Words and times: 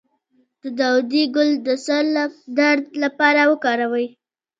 د 0.61 0.63
داودي 0.79 1.23
ګل 1.35 1.49
د 1.67 1.69
سر 1.85 2.03
درد 2.59 2.85
لپاره 3.03 3.41
وکاروئ 3.51 4.07